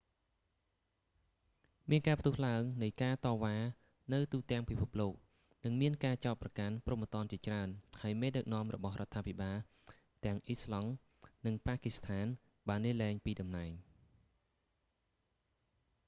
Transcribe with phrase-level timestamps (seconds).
[1.89, 3.57] មានការផ្ទុះឡើងនៃការតវ៉ា
[4.13, 5.13] នៅទូទាំងពិភពលោក
[5.65, 5.73] និង
[6.05, 7.67] ការចោទប្រកាន់ព្រហ្មទណ្ឌជាច្រើន
[8.01, 9.57] ហើយមេដឹកនាំរបស់រដ្ឋាភិបាល
[10.25, 10.89] ទាំងអ៊ីស្លង់
[11.45, 12.25] និង ប៉ាគីស្ថាន
[12.69, 13.71] បានលាលែងពីតំណែង